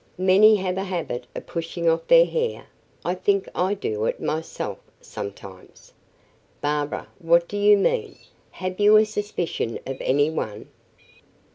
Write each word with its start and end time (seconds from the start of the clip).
"Many 0.17 0.55
have 0.55 0.79
a 0.79 0.83
habit 0.83 1.27
of 1.35 1.45
pushing 1.45 1.87
off 1.87 2.07
their 2.07 2.25
hair 2.25 2.65
I 3.05 3.13
think 3.13 3.47
I 3.53 3.75
do 3.75 4.05
it 4.05 4.19
myself 4.19 4.79
sometimes. 4.99 5.93
Barbara, 6.59 7.07
what 7.19 7.47
do 7.47 7.55
you 7.55 7.77
mean? 7.77 8.17
Have 8.49 8.79
you 8.79 8.97
a 8.97 9.05
suspicion 9.05 9.77
of 9.85 10.01
any 10.01 10.31
one?" 10.31 10.69